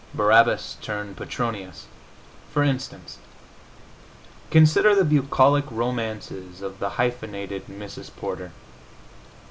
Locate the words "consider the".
4.49-5.05